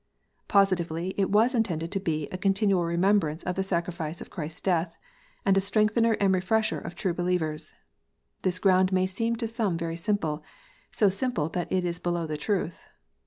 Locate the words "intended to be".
1.53-2.27